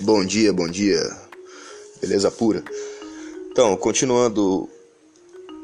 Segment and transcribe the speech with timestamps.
[0.00, 1.00] Bom dia, bom dia.
[2.00, 2.62] Beleza pura?
[3.50, 4.68] Então, continuando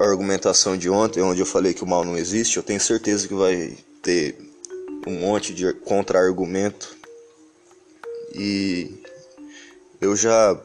[0.01, 3.29] a argumentação de ontem, onde eu falei que o mal não existe, eu tenho certeza
[3.29, 4.37] que vai ter
[5.07, 6.97] um monte de contra-argumento.
[8.35, 9.03] E
[10.01, 10.61] eu já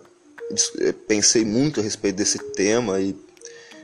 [1.08, 3.16] pensei muito a respeito desse tema e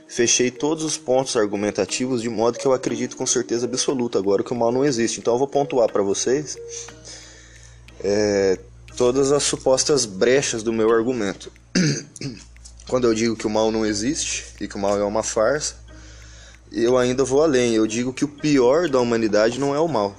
[0.08, 4.52] fechei todos os pontos argumentativos de modo que eu acredito com certeza absoluta agora que
[4.52, 5.20] o mal não existe.
[5.20, 6.58] Então eu vou pontuar para vocês
[8.02, 8.58] é,
[8.96, 11.50] todas as supostas brechas do meu argumento.
[12.88, 15.76] Quando eu digo que o mal não existe e que o mal é uma farsa,
[16.72, 17.74] eu ainda vou além.
[17.74, 20.16] Eu digo que o pior da humanidade não é o mal.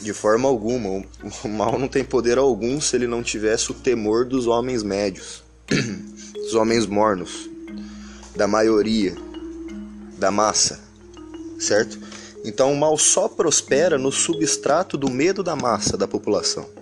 [0.00, 1.04] De forma alguma.
[1.44, 5.42] O mal não tem poder algum se ele não tivesse o temor dos homens médios,
[6.34, 7.48] dos homens mornos,
[8.34, 9.14] da maioria,
[10.18, 10.80] da massa,
[11.58, 11.98] certo?
[12.44, 16.79] Então o mal só prospera no substrato do medo da massa da população.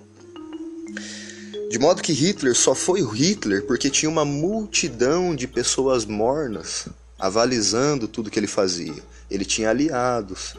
[1.69, 6.87] De modo que Hitler só foi Hitler porque tinha uma multidão de pessoas mornas
[7.19, 9.03] avalizando tudo que ele fazia.
[9.29, 10.55] Ele tinha aliados,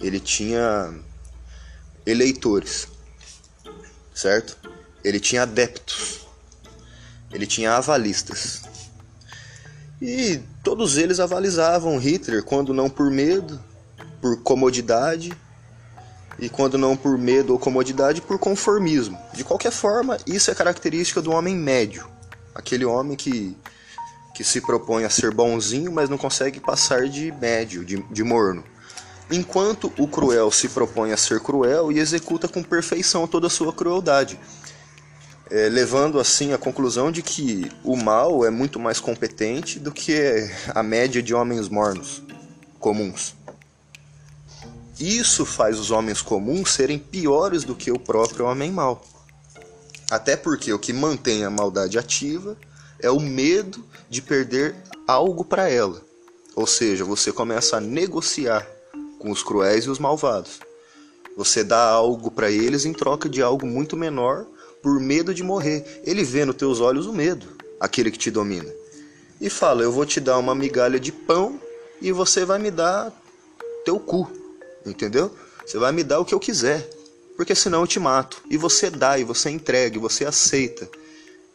[0.00, 0.94] ele tinha
[2.06, 2.88] eleitores,
[4.14, 4.56] certo?
[5.04, 6.26] Ele tinha adeptos,
[7.30, 8.62] ele tinha avalistas.
[10.00, 13.62] E todos eles avalizavam Hitler, quando não por medo,
[14.18, 15.30] por comodidade
[16.38, 19.18] e quando não por medo ou comodidade, por conformismo.
[19.34, 22.08] De qualquer forma, isso é característica do homem médio,
[22.54, 23.56] aquele homem que,
[24.34, 28.62] que se propõe a ser bonzinho, mas não consegue passar de médio, de, de morno.
[29.30, 33.72] Enquanto o cruel se propõe a ser cruel e executa com perfeição toda a sua
[33.72, 34.38] crueldade.
[35.50, 40.46] É, levando assim à conclusão de que o mal é muito mais competente do que
[40.74, 42.22] a média de homens mornos
[42.78, 43.37] comuns.
[45.00, 49.04] Isso faz os homens comuns serem piores do que o próprio homem mau.
[50.10, 52.56] Até porque o que mantém a maldade ativa
[52.98, 54.74] é o medo de perder
[55.06, 56.02] algo para ela.
[56.56, 58.66] Ou seja, você começa a negociar
[59.20, 60.58] com os cruéis e os malvados.
[61.36, 64.44] Você dá algo para eles em troca de algo muito menor
[64.82, 66.02] por medo de morrer.
[66.04, 67.46] Ele vê nos teus olhos o medo,
[67.78, 68.68] aquele que te domina.
[69.40, 71.60] E fala: Eu vou te dar uma migalha de pão
[72.02, 73.12] e você vai me dar
[73.84, 74.37] teu cu
[74.90, 75.34] entendeu?
[75.66, 76.88] Você vai me dar o que eu quiser,
[77.36, 78.42] porque senão eu te mato.
[78.50, 80.88] E você dá, e você entrega, e você aceita.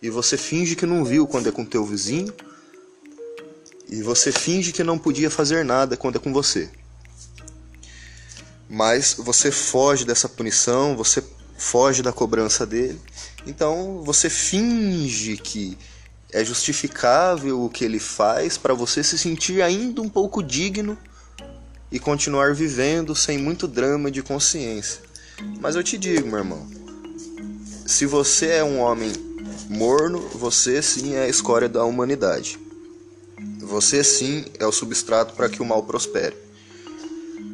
[0.01, 2.33] E você finge que não viu quando é com teu vizinho.
[3.89, 6.69] E você finge que não podia fazer nada quando é com você.
[8.69, 11.23] Mas você foge dessa punição, você
[11.57, 12.99] foge da cobrança dele.
[13.45, 15.77] Então você finge que
[16.31, 20.97] é justificável o que ele faz para você se sentir ainda um pouco digno
[21.93, 24.99] e continuar vivendo sem muito drama de consciência.
[25.61, 26.67] Mas eu te digo, meu irmão,
[27.85, 29.13] se você é um homem
[29.69, 32.59] morno, você sim é a escória da humanidade.
[33.59, 36.35] Você sim é o substrato para que o mal prospere.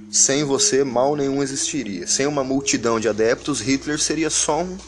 [0.10, 2.08] Sem você, mal nenhum existiria.
[2.08, 4.80] Sem uma multidão de adeptos, Hitler seria só um,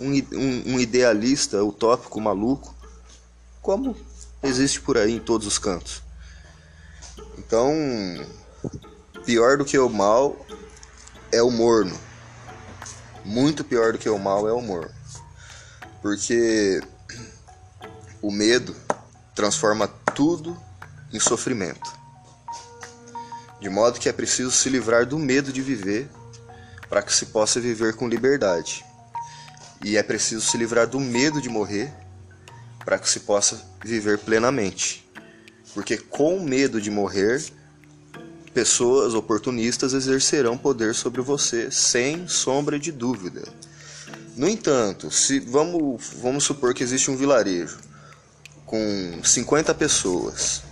[0.00, 2.74] um, um idealista utópico maluco,
[3.60, 3.94] como
[4.42, 6.02] existe por aí em todos os cantos.
[7.36, 7.70] Então,
[9.24, 10.36] Pior do que o mal
[11.30, 11.98] é o morno.
[13.24, 14.90] Muito pior do que o mal é o morno.
[16.00, 16.82] Porque
[18.20, 18.74] o medo
[19.34, 20.56] transforma tudo
[21.12, 21.92] em sofrimento.
[23.60, 26.10] De modo que é preciso se livrar do medo de viver
[26.88, 28.84] para que se possa viver com liberdade.
[29.84, 31.92] E é preciso se livrar do medo de morrer
[32.84, 35.08] para que se possa viver plenamente.
[35.74, 37.42] Porque com medo de morrer,
[38.52, 43.42] pessoas oportunistas exercerão poder sobre você sem sombra de dúvida.
[44.36, 47.78] No entanto, se vamos, vamos supor que existe um vilarejo
[48.64, 50.62] com 50 pessoas,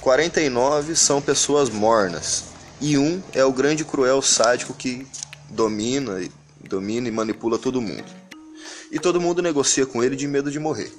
[0.00, 2.44] 49 são pessoas mornas
[2.80, 5.06] e um é o grande cruel sádico que
[5.50, 6.26] domina,
[6.60, 8.20] domina e manipula todo mundo.
[8.90, 10.92] E todo mundo negocia com ele de medo de morrer.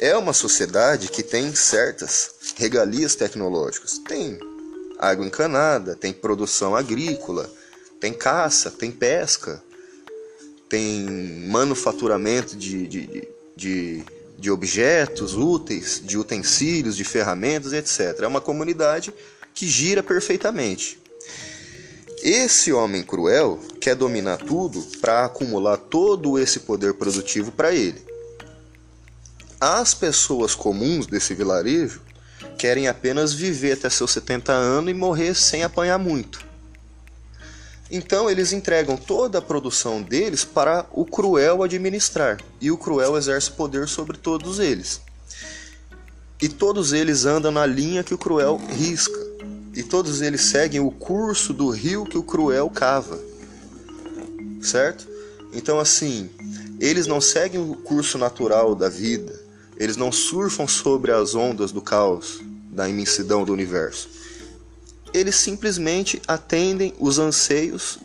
[0.00, 3.98] É uma sociedade que tem certas regalias tecnológicas.
[3.98, 4.38] Tem
[4.98, 7.50] água encanada, tem produção agrícola,
[8.00, 9.62] tem caça, tem pesca,
[10.68, 14.04] tem manufaturamento de, de, de,
[14.38, 18.20] de objetos úteis, de utensílios, de ferramentas, etc.
[18.22, 19.14] É uma comunidade
[19.54, 21.00] que gira perfeitamente.
[22.22, 28.02] Esse homem cruel quer dominar tudo para acumular todo esse poder produtivo para ele.
[29.60, 32.00] As pessoas comuns desse vilarejo
[32.56, 36.46] querem apenas viver até seus 70 anos e morrer sem apanhar muito.
[37.90, 43.50] Então eles entregam toda a produção deles para o cruel administrar, e o cruel exerce
[43.50, 45.00] poder sobre todos eles.
[46.40, 49.18] E todos eles andam na linha que o cruel risca,
[49.74, 53.18] e todos eles seguem o curso do rio que o cruel cava.
[54.60, 55.08] Certo?
[55.54, 56.28] Então assim,
[56.78, 59.47] eles não seguem o curso natural da vida,
[59.78, 62.40] eles não surfam sobre as ondas do caos,
[62.70, 64.18] da imensidão do universo
[65.12, 67.98] eles simplesmente atendem os anseios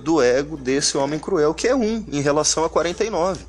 [0.00, 3.44] do ego desse homem cruel, que é um em relação a 49.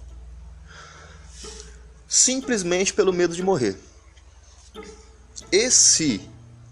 [2.07, 3.77] Simplesmente pelo medo de morrer.
[5.51, 6.21] E se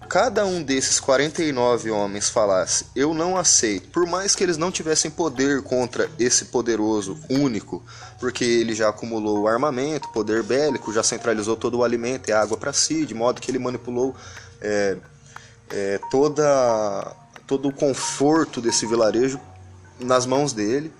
[0.09, 5.11] cada um desses 49 homens falasse: Eu não aceito, por mais que eles não tivessem
[5.11, 7.83] poder contra esse poderoso único,
[8.19, 12.73] porque ele já acumulou armamento, poder bélico, já centralizou todo o alimento e água para
[12.73, 14.15] si, de modo que ele manipulou.
[14.59, 14.97] É,
[15.71, 17.15] é, toda,
[17.45, 19.39] todo o conforto desse vilarejo
[19.99, 20.91] nas mãos dele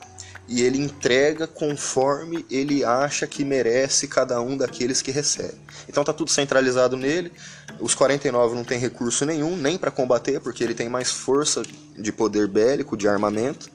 [0.50, 5.54] e ele entrega conforme ele acha que merece cada um daqueles que recebe.
[5.88, 7.32] Então tá tudo centralizado nele.
[7.80, 11.62] Os 49 não tem recurso nenhum, nem para combater, porque ele tem mais força
[11.96, 13.70] de poder bélico, de armamento.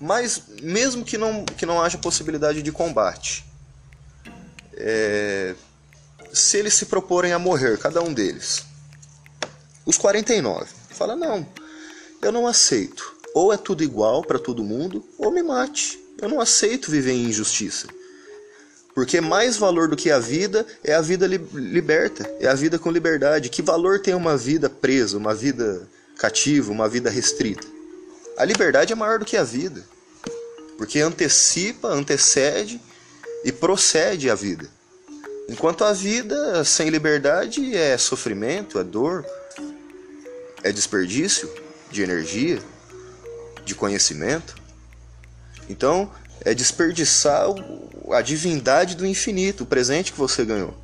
[0.00, 3.44] Mas mesmo que não, que não haja possibilidade de combate,
[4.74, 5.54] é,
[6.32, 8.64] se eles se proporem a morrer, cada um deles,
[9.84, 11.46] os 49 fala não,
[12.22, 13.17] eu não aceito.
[13.34, 15.98] Ou é tudo igual para todo mundo, ou me mate.
[16.20, 17.86] Eu não aceito viver em injustiça.
[18.94, 22.78] Porque mais valor do que a vida é a vida li liberta, é a vida
[22.78, 23.48] com liberdade.
[23.48, 27.66] Que valor tem uma vida presa, uma vida cativa, uma vida restrita?
[28.36, 29.84] A liberdade é maior do que a vida.
[30.76, 32.80] Porque antecipa, antecede
[33.44, 34.68] e procede a vida.
[35.48, 39.24] Enquanto a vida sem liberdade é sofrimento, é dor,
[40.62, 41.48] é desperdício
[41.90, 42.60] de energia,
[43.68, 44.56] de conhecimento.
[45.68, 46.10] Então,
[46.44, 47.46] é desperdiçar
[48.10, 50.74] a divindade do infinito, o presente que você ganhou.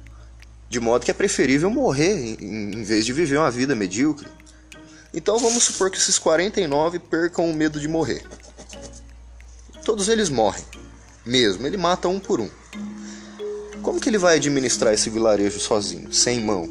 [0.69, 4.28] De modo que é preferível morrer em vez de viver uma vida medíocre.
[5.12, 8.25] Então vamos supor que esses 49 percam o medo de morrer.
[9.84, 10.64] Todos eles morrem,
[11.25, 12.50] mesmo, ele mata um por um.
[13.82, 16.69] Como que ele vai administrar esse vilarejo sozinho, sem mão,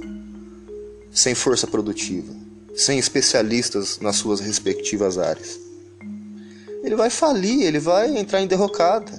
[1.11, 2.43] sem força produtiva?
[2.75, 5.59] sem especialistas nas suas respectivas áreas.
[6.93, 9.11] Ele vai falir, ele vai entrar em derrocada.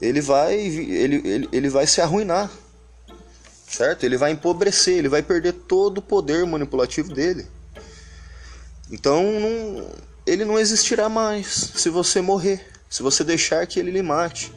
[0.00, 2.50] Ele vai, ele, ele, ele vai se arruinar.
[3.68, 4.04] Certo?
[4.04, 7.46] Ele vai empobrecer, ele vai perder todo o poder manipulativo dele.
[8.90, 9.90] Então não,
[10.26, 14.50] ele não existirá mais se você morrer, se você deixar que ele lhe mate,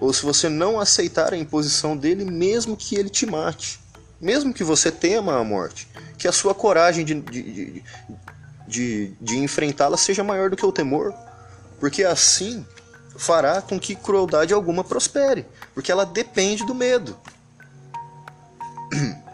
[0.00, 3.80] ou se você não aceitar a imposição dele, mesmo que ele te mate,
[4.20, 7.84] mesmo que você tema a morte que a sua coragem de, de, de,
[8.80, 11.14] de enfrentá-la seja maior do que o temor,
[11.78, 12.66] porque assim
[13.16, 17.16] fará com que crueldade alguma prospere, porque ela depende do medo.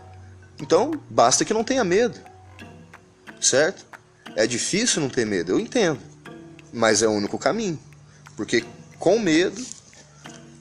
[0.63, 2.21] Então, basta que não tenha medo,
[3.41, 3.83] certo?
[4.37, 5.99] É difícil não ter medo, eu entendo,
[6.71, 7.81] mas é o único caminho,
[8.37, 8.63] porque
[8.99, 9.65] com medo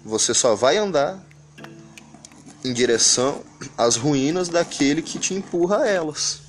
[0.05, 1.21] você só vai andar
[2.63, 3.43] em direção
[3.77, 6.48] às ruínas daquele que te empurra a elas.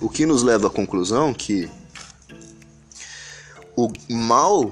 [0.00, 1.68] O que nos leva à conclusão que
[3.76, 4.70] o mal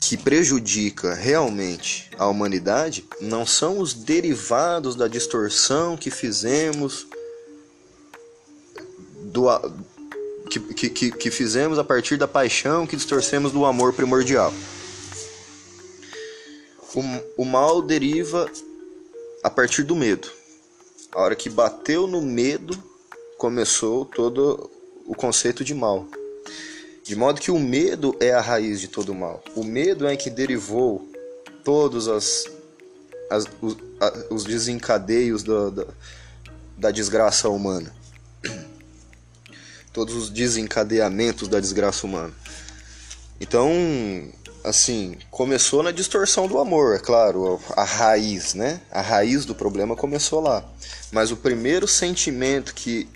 [0.00, 7.06] que prejudica realmente a humanidade não são os derivados da distorção que fizemos
[9.22, 9.46] do
[10.50, 14.52] que, que, que fizemos a partir da paixão que distorcemos do amor primordial.
[16.92, 18.50] O, o mal deriva
[19.44, 20.28] a partir do medo.
[21.12, 22.76] A hora que bateu no medo,
[23.40, 24.70] começou todo
[25.06, 26.06] o conceito de mal.
[27.02, 29.42] De modo que o medo é a raiz de todo mal.
[29.56, 31.10] O medo é que derivou
[31.64, 32.44] todos as,
[33.30, 35.86] as os, a, os, desencadeios da, da,
[36.76, 37.90] da desgraça humana.
[39.90, 42.32] Todos os desencadeamentos da desgraça humana.
[43.40, 43.72] Então,
[44.62, 48.82] assim, começou na distorção do amor, é claro, a raiz, né?
[48.88, 50.62] A raiz do problema começou lá.
[51.10, 53.08] Mas o primeiro sentimento que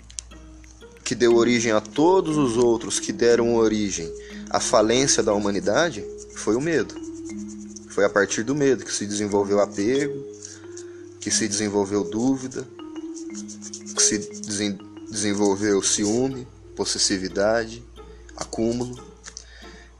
[1.05, 4.11] que deu origem a todos os outros que deram origem
[4.49, 6.03] à falência da humanidade
[6.35, 6.93] foi o medo.
[7.89, 10.25] Foi a partir do medo que se desenvolveu apego,
[11.21, 12.67] que se desenvolveu dúvida,
[13.95, 14.17] que se
[15.09, 16.45] desenvolveu ciúme,
[16.75, 17.81] possessividade,
[18.35, 19.15] acúmulo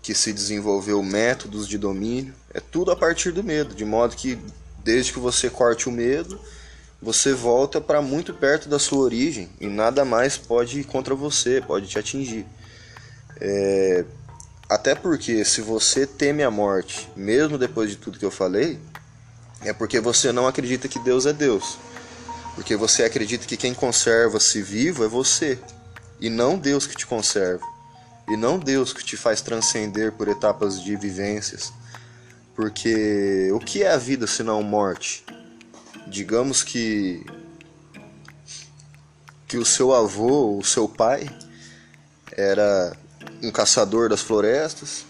[0.05, 4.37] que se desenvolveu métodos de domínio, é tudo a partir do medo, de modo que
[4.83, 6.39] desde que você corte o medo,
[7.05, 11.61] você volta para muito perto da sua origem e nada mais pode ir contra você,
[11.61, 12.47] pode te atingir.
[13.39, 14.03] É...
[14.67, 18.79] Até porque se você teme a morte, mesmo depois de tudo que eu falei,
[19.61, 21.77] é porque você não acredita que Deus é Deus.
[22.55, 25.59] Porque você acredita que quem conserva-se vivo é você,
[26.19, 27.63] e não Deus que te conserva,
[28.27, 31.71] e não Deus que te faz transcender por etapas de vivências.
[32.55, 35.23] Porque o que é a vida se não morte?
[36.07, 37.25] Digamos que
[39.47, 41.29] que o seu avô, o seu pai,
[42.31, 42.95] era
[43.43, 45.05] um caçador das florestas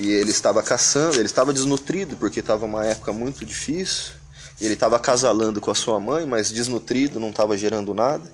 [0.00, 4.12] e ele estava caçando, ele estava desnutrido porque estava uma época muito difícil.
[4.60, 8.28] Ele estava acasalando com a sua mãe, mas desnutrido, não estava gerando nada.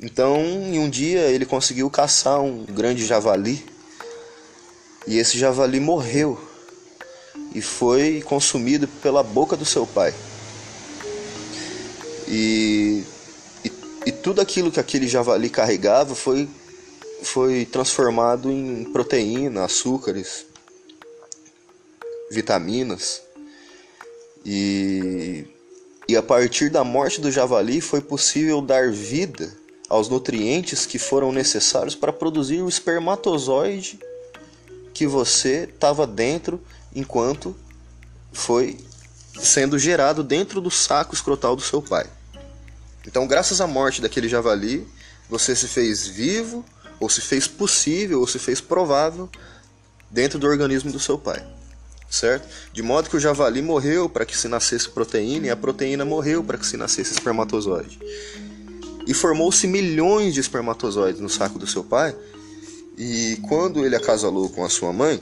[0.00, 3.64] Então, em um dia ele conseguiu caçar um grande javali
[5.06, 6.40] e esse javali morreu
[7.54, 10.14] e foi consumido pela boca do seu pai.
[12.34, 13.04] E,
[13.62, 13.72] e,
[14.06, 16.48] e tudo aquilo que aquele javali carregava foi,
[17.22, 20.46] foi transformado em proteína, açúcares,
[22.30, 23.20] vitaminas.
[24.46, 25.44] E,
[26.08, 29.54] e a partir da morte do javali foi possível dar vida
[29.86, 34.00] aos nutrientes que foram necessários para produzir o espermatozoide
[34.94, 36.58] que você estava dentro
[36.94, 37.54] enquanto
[38.32, 38.78] foi
[39.38, 42.06] sendo gerado dentro do saco escrotal do seu pai.
[43.06, 44.86] Então, graças à morte daquele javali,
[45.28, 46.64] você se fez vivo,
[47.00, 49.28] ou se fez possível, ou se fez provável
[50.10, 51.44] dentro do organismo do seu pai.
[52.08, 52.46] Certo?
[52.72, 56.44] De modo que o javali morreu para que se nascesse proteína e a proteína morreu
[56.44, 57.98] para que se nascesse espermatozoide.
[59.06, 62.14] E formou-se milhões de espermatozoides no saco do seu pai.
[62.96, 65.20] E quando ele acasalou com a sua mãe,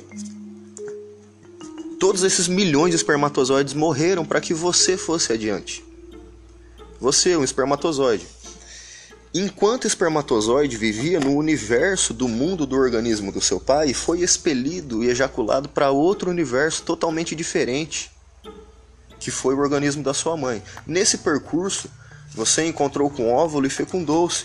[2.01, 5.85] todos esses milhões de espermatozoides morreram para que você fosse adiante.
[7.01, 8.27] Você, um espermatozoide.
[9.33, 15.09] Enquanto espermatozoide vivia no universo do mundo do organismo do seu pai, foi expelido e
[15.09, 18.11] ejaculado para outro universo totalmente diferente,
[19.21, 20.63] que foi o organismo da sua mãe.
[20.87, 21.89] Nesse percurso,
[22.35, 24.45] você encontrou com óvulo e fecundou-se.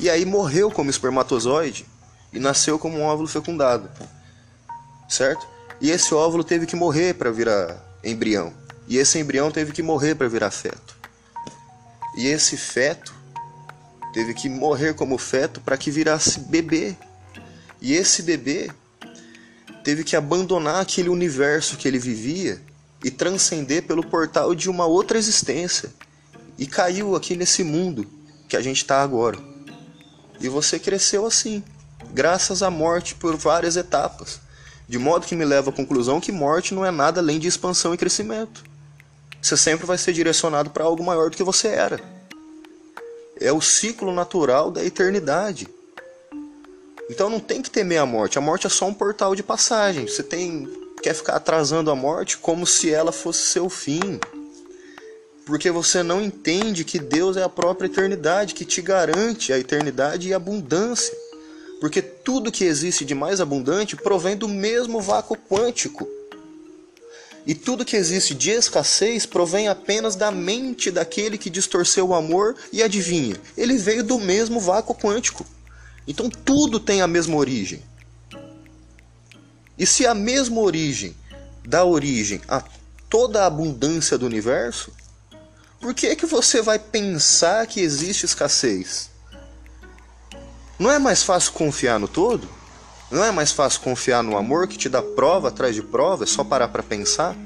[0.00, 1.84] E aí morreu como espermatozoide
[2.32, 3.90] e nasceu como um óvulo fecundado.
[5.08, 5.46] Certo?
[5.80, 8.52] E esse óvulo teve que morrer para virar embrião.
[8.88, 11.01] E esse embrião teve que morrer para virar feto.
[12.16, 13.14] E esse feto
[14.12, 16.94] teve que morrer como feto para que virasse bebê.
[17.80, 18.70] E esse bebê
[19.82, 22.60] teve que abandonar aquele universo que ele vivia
[23.02, 25.90] e transcender pelo portal de uma outra existência.
[26.58, 28.06] E caiu aqui nesse mundo
[28.48, 29.38] que a gente está agora.
[30.40, 31.64] E você cresceu assim,
[32.12, 34.40] graças à morte por várias etapas.
[34.88, 37.94] De modo que me leva à conclusão que morte não é nada além de expansão
[37.94, 38.62] e crescimento.
[39.42, 42.00] Você sempre vai ser direcionado para algo maior do que você era.
[43.40, 45.66] É o ciclo natural da eternidade.
[47.10, 48.38] Então não tem que temer a morte.
[48.38, 50.06] A morte é só um portal de passagem.
[50.06, 50.68] Você tem
[51.02, 54.20] quer ficar atrasando a morte como se ela fosse seu fim.
[55.44, 60.28] Porque você não entende que Deus é a própria eternidade, que te garante a eternidade
[60.28, 61.12] e a abundância.
[61.80, 66.08] Porque tudo que existe de mais abundante provém do mesmo vácuo quântico.
[67.46, 72.56] E tudo que existe de escassez provém apenas da mente daquele que distorceu o amor
[72.72, 75.44] e adivinha, ele veio do mesmo vácuo quântico.
[76.06, 77.82] Então tudo tem a mesma origem.
[79.76, 81.16] E se a mesma origem
[81.64, 82.62] dá origem a
[83.08, 84.92] toda a abundância do universo,
[85.80, 89.10] por que que você vai pensar que existe escassez?
[90.78, 92.48] Não é mais fácil confiar no todo?
[93.12, 96.26] Não é mais fácil confiar no amor que te dá prova atrás de prova, é
[96.26, 97.36] só parar para pensar?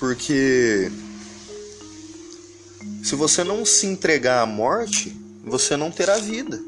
[0.00, 0.90] Porque
[3.04, 6.60] se você não se entregar à morte, você não terá vida.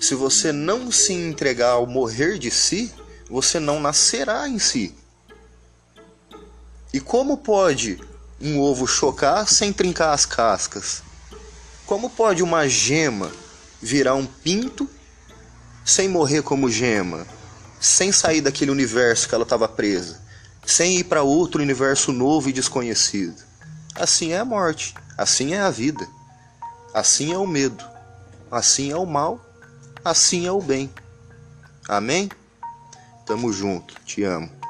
[0.00, 2.90] Se você não se entregar ao morrer de si,
[3.28, 4.94] você não nascerá em si.
[6.90, 8.00] E como pode
[8.40, 11.02] um ovo chocar sem trincar as cascas?
[11.84, 13.30] Como pode uma gema
[13.78, 14.88] virar um pinto
[15.84, 17.26] sem morrer como gema,
[17.80, 20.20] sem sair daquele universo que ela estava presa,
[20.64, 23.42] sem ir para outro universo novo e desconhecido.
[23.94, 26.06] Assim é a morte, assim é a vida,
[26.94, 27.84] assim é o medo,
[28.50, 29.44] assim é o mal,
[30.04, 30.90] assim é o bem.
[31.88, 32.30] Amém?
[33.26, 34.61] Tamo junto, te amo.